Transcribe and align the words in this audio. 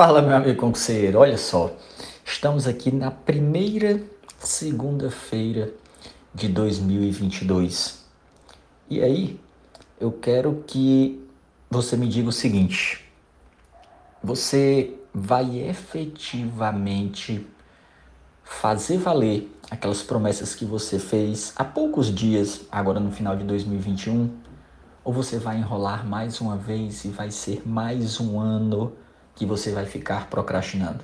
Fala, 0.00 0.22
meu 0.22 0.34
amigo 0.34 0.58
concurseiro. 0.58 1.18
Olha 1.18 1.36
só, 1.36 1.76
estamos 2.24 2.66
aqui 2.66 2.90
na 2.90 3.10
primeira 3.10 4.02
segunda-feira 4.38 5.74
de 6.34 6.48
2022. 6.48 8.02
E 8.88 9.02
aí, 9.02 9.38
eu 10.00 10.10
quero 10.10 10.64
que 10.66 11.22
você 11.70 11.98
me 11.98 12.08
diga 12.08 12.30
o 12.30 12.32
seguinte: 12.32 13.04
você 14.24 14.98
vai 15.12 15.58
efetivamente 15.58 17.46
fazer 18.42 18.96
valer 18.96 19.54
aquelas 19.70 20.02
promessas 20.02 20.54
que 20.54 20.64
você 20.64 20.98
fez 20.98 21.52
há 21.56 21.62
poucos 21.62 22.06
dias, 22.06 22.62
agora 22.72 22.98
no 22.98 23.12
final 23.12 23.36
de 23.36 23.44
2021? 23.44 24.34
Ou 25.04 25.12
você 25.12 25.38
vai 25.38 25.58
enrolar 25.58 26.06
mais 26.06 26.40
uma 26.40 26.56
vez 26.56 27.04
e 27.04 27.08
vai 27.08 27.30
ser 27.30 27.68
mais 27.68 28.18
um 28.18 28.40
ano? 28.40 28.96
Que 29.40 29.46
você 29.46 29.72
vai 29.72 29.86
ficar 29.86 30.28
procrastinando. 30.28 31.02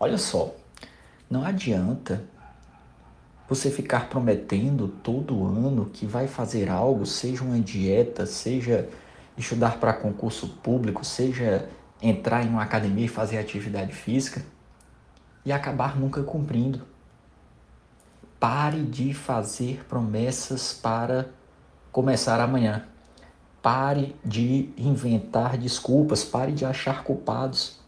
Olha 0.00 0.16
só, 0.16 0.54
não 1.28 1.44
adianta 1.44 2.24
você 3.46 3.70
ficar 3.70 4.08
prometendo 4.08 4.88
todo 4.88 5.44
ano 5.44 5.90
que 5.92 6.06
vai 6.06 6.26
fazer 6.26 6.70
algo, 6.70 7.04
seja 7.04 7.44
uma 7.44 7.60
dieta, 7.60 8.24
seja 8.24 8.88
estudar 9.36 9.78
para 9.78 9.92
concurso 9.92 10.48
público, 10.48 11.04
seja 11.04 11.68
entrar 12.00 12.46
em 12.46 12.48
uma 12.48 12.62
academia 12.62 13.04
e 13.04 13.08
fazer 13.08 13.36
atividade 13.36 13.92
física 13.92 14.42
e 15.44 15.52
acabar 15.52 16.00
nunca 16.00 16.22
cumprindo. 16.22 16.80
Pare 18.40 18.82
de 18.82 19.12
fazer 19.12 19.84
promessas 19.86 20.72
para 20.72 21.28
começar 21.92 22.40
amanhã. 22.40 22.86
Pare 23.66 24.14
de 24.24 24.70
inventar 24.78 25.58
desculpas, 25.58 26.22
pare 26.22 26.52
de 26.52 26.64
achar 26.64 27.02
culpados. 27.02 27.80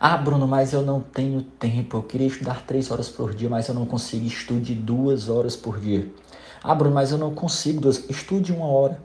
Ah, 0.00 0.16
Bruno, 0.16 0.48
mas 0.48 0.72
eu 0.72 0.80
não 0.80 1.02
tenho 1.02 1.42
tempo. 1.42 1.98
Eu 1.98 2.02
queria 2.02 2.28
estudar 2.28 2.64
três 2.64 2.90
horas 2.90 3.10
por 3.10 3.34
dia, 3.34 3.50
mas 3.50 3.68
eu 3.68 3.74
não 3.74 3.84
consigo. 3.84 4.24
Estude 4.24 4.74
duas 4.74 5.28
horas 5.28 5.54
por 5.54 5.78
dia. 5.78 6.10
Ah, 6.64 6.74
Bruno, 6.74 6.94
mas 6.94 7.12
eu 7.12 7.18
não 7.18 7.34
consigo 7.34 7.82
duas. 7.82 8.08
Estude 8.08 8.54
uma 8.54 8.64
hora. 8.64 9.02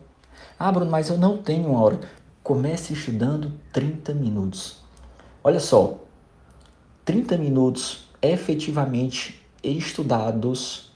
Ah, 0.58 0.72
Bruno, 0.72 0.89
mas 0.89 1.09
eu 1.09 1.17
não 1.17 1.39
tenho 1.39 1.72
uma 1.72 1.81
hora. 1.81 2.00
Comece 2.41 2.94
estudando 2.94 3.52
30 3.73 4.14
minutos. 4.14 4.78
Olha 5.44 5.59
só, 5.59 6.00
30 7.03 7.38
minutos 7.38 8.08
efetivamente 8.22 9.45
estudados 9.62 10.86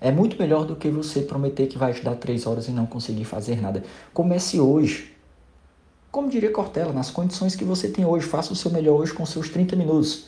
é 0.00 0.10
muito 0.10 0.38
melhor 0.38 0.64
do 0.64 0.76
que 0.76 0.88
você 0.90 1.22
prometer 1.22 1.66
que 1.66 1.78
vai 1.78 1.92
estudar 1.92 2.16
três 2.16 2.46
horas 2.46 2.68
e 2.68 2.70
não 2.70 2.86
conseguir 2.86 3.24
fazer 3.24 3.60
nada. 3.60 3.82
Comece 4.12 4.60
hoje. 4.60 5.14
Como 6.10 6.28
diria 6.28 6.50
Cortella, 6.50 6.92
nas 6.92 7.10
condições 7.10 7.56
que 7.56 7.64
você 7.64 7.88
tem 7.88 8.04
hoje, 8.04 8.26
faça 8.26 8.52
o 8.52 8.56
seu 8.56 8.70
melhor 8.70 9.00
hoje 9.00 9.12
com 9.12 9.24
seus 9.24 9.48
30 9.48 9.76
minutos. 9.76 10.26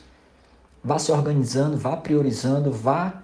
Vá 0.83 0.99
se 0.99 1.11
organizando, 1.13 1.77
vá 1.77 1.97
priorizando, 1.97 2.71
vá 2.71 3.23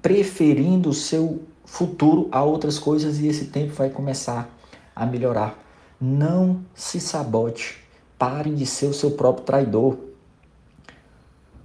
preferindo 0.00 0.90
o 0.90 0.94
seu 0.94 1.42
futuro 1.64 2.28
a 2.32 2.42
outras 2.42 2.78
coisas 2.78 3.18
e 3.18 3.28
esse 3.28 3.46
tempo 3.46 3.74
vai 3.74 3.90
começar 3.90 4.48
a 4.94 5.06
melhorar. 5.06 5.58
Não 6.00 6.62
se 6.74 7.00
sabote. 7.00 7.78
Pare 8.18 8.50
de 8.50 8.66
ser 8.66 8.86
o 8.86 8.94
seu 8.94 9.12
próprio 9.12 9.44
traidor. 9.44 9.98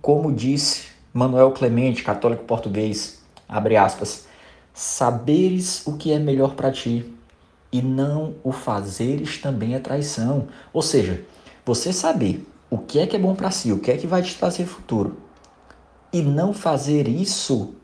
Como 0.02 0.32
disse 0.32 0.88
Manuel 1.14 1.52
Clemente, 1.52 2.04
católico 2.04 2.44
português, 2.44 3.23
abre 3.54 3.78
aspas, 3.78 4.28
saberes 4.74 5.86
o 5.86 5.94
que 5.94 6.12
é 6.12 6.20
melhor 6.20 6.56
para 6.56 6.72
ti 6.72 7.14
e 7.72 7.82
não 7.82 8.36
o 8.44 8.52
fazeres 8.52 9.38
também 9.38 9.76
é 9.76 9.80
traição. 9.80 10.48
Ou 10.72 10.82
seja, 10.82 11.24
você 11.66 11.94
saber 11.94 12.46
o 12.70 12.78
que 12.78 13.00
é 13.00 13.08
que 13.08 13.16
é 13.16 13.20
bom 13.20 13.36
para 13.36 13.52
si, 13.52 13.72
o 13.72 13.80
que 13.80 13.92
é 13.92 13.98
que 13.98 14.08
vai 14.08 14.22
te 14.22 14.36
trazer 14.36 14.66
futuro 14.66 15.18
e 16.12 16.22
não 16.22 16.54
fazer 16.54 17.08
isso 17.08 17.76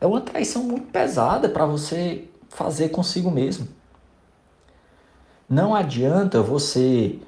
é 0.00 0.06
uma 0.06 0.20
traição 0.20 0.64
muito 0.64 0.86
pesada 0.90 1.48
para 1.48 1.64
você 1.64 2.24
fazer 2.48 2.88
consigo 2.88 3.30
mesmo. 3.30 3.68
Não 5.48 5.74
adianta 5.74 6.42
você 6.42 7.18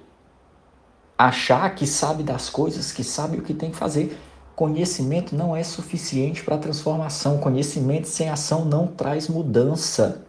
achar 1.16 1.75
que 1.75 1.87
sabe 1.87 2.22
das 2.22 2.50
coisas, 2.50 2.91
que 2.91 3.04
sabe 3.04 3.38
o 3.38 3.43
que 3.43 3.54
tem 3.54 3.71
que 3.71 3.77
fazer. 3.77 4.19
Conhecimento 4.54 5.34
não 5.34 5.56
é 5.56 5.65
suficiente 5.65 6.44
para 6.44 6.56
transformação. 6.56 7.38
Conhecimento 7.38 8.06
sem 8.06 8.28
ação 8.28 8.65
não 8.65 8.87
traz 8.87 9.26
mudança. 9.26 10.22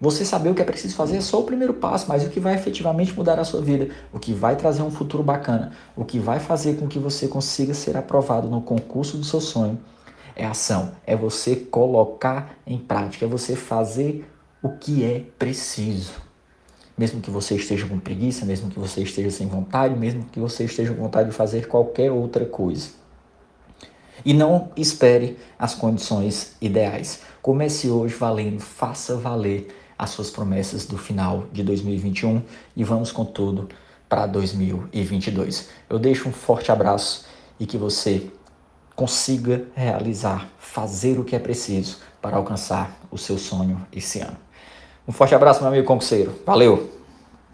Você 0.00 0.24
saber 0.24 0.50
o 0.50 0.54
que 0.54 0.62
é 0.62 0.64
preciso 0.64 0.94
fazer 0.94 1.18
é 1.18 1.20
só 1.20 1.40
o 1.40 1.44
primeiro 1.44 1.74
passo, 1.74 2.06
mas 2.08 2.24
o 2.24 2.30
que 2.30 2.40
vai 2.40 2.54
efetivamente 2.54 3.14
mudar 3.14 3.38
a 3.38 3.44
sua 3.44 3.62
vida, 3.62 3.88
o 4.12 4.18
que 4.18 4.32
vai 4.32 4.54
trazer 4.56 4.82
um 4.82 4.90
futuro 4.90 5.22
bacana, 5.22 5.72
o 5.94 6.04
que 6.04 6.18
vai 6.18 6.38
fazer 6.38 6.76
com 6.76 6.86
que 6.86 6.98
você 6.98 7.28
consiga 7.28 7.72
ser 7.72 7.96
aprovado 7.96 8.48
no 8.48 8.60
concurso 8.60 9.16
do 9.16 9.24
seu 9.24 9.40
sonho, 9.40 9.78
é 10.34 10.44
ação. 10.44 10.92
É 11.06 11.16
você 11.16 11.56
colocar 11.56 12.56
em 12.66 12.78
prática, 12.78 13.24
é 13.24 13.28
você 13.28 13.56
fazer 13.56 14.30
o 14.62 14.70
que 14.70 15.02
é 15.02 15.24
preciso. 15.38 16.12
Mesmo 16.96 17.20
que 17.20 17.30
você 17.30 17.54
esteja 17.54 17.86
com 17.86 17.98
preguiça, 17.98 18.46
mesmo 18.46 18.70
que 18.70 18.78
você 18.78 19.02
esteja 19.02 19.30
sem 19.30 19.46
vontade, 19.46 19.94
mesmo 19.94 20.24
que 20.24 20.40
você 20.40 20.64
esteja 20.64 20.94
com 20.94 21.02
vontade 21.02 21.30
de 21.30 21.34
fazer 21.34 21.68
qualquer 21.68 22.10
outra 22.10 22.44
coisa. 22.46 23.05
E 24.24 24.32
não 24.32 24.70
espere 24.76 25.36
as 25.58 25.74
condições 25.74 26.56
ideais. 26.60 27.20
Comece 27.42 27.88
hoje 27.88 28.14
valendo, 28.14 28.60
faça 28.60 29.16
valer 29.16 29.68
as 29.98 30.10
suas 30.10 30.30
promessas 30.30 30.86
do 30.86 30.98
final 30.98 31.46
de 31.52 31.62
2021 31.62 32.42
e 32.74 32.84
vamos 32.84 33.12
com 33.12 33.24
tudo 33.24 33.68
para 34.08 34.26
2022. 34.26 35.68
Eu 35.88 35.98
deixo 35.98 36.28
um 36.28 36.32
forte 36.32 36.70
abraço 36.70 37.26
e 37.58 37.66
que 37.66 37.76
você 37.76 38.30
consiga 38.94 39.64
realizar, 39.74 40.48
fazer 40.58 41.18
o 41.18 41.24
que 41.24 41.36
é 41.36 41.38
preciso 41.38 41.98
para 42.20 42.36
alcançar 42.36 42.98
o 43.10 43.18
seu 43.18 43.38
sonho 43.38 43.86
esse 43.92 44.20
ano. 44.20 44.36
Um 45.06 45.12
forte 45.12 45.34
abraço, 45.34 45.60
meu 45.60 45.68
amigo 45.68 45.86
concurseiro. 45.86 46.34
Valeu! 46.44 47.05